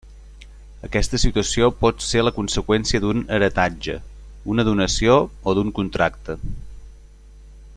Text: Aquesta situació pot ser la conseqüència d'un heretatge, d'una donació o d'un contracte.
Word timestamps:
Aquesta 0.85 1.17
situació 1.23 1.67
pot 1.83 2.01
ser 2.05 2.23
la 2.23 2.33
conseqüència 2.37 3.03
d'un 3.03 3.21
heretatge, 3.37 3.99
d'una 4.47 4.65
donació 4.71 5.15
o 5.51 5.55
d'un 5.59 5.71
contracte. 5.81 6.39